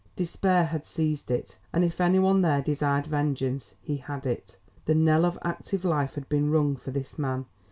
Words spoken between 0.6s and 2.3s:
had seized it, and if any